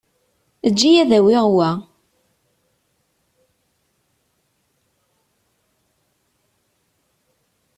[0.67, 1.69] Eǧǧ-iyi ad awiɣ wa.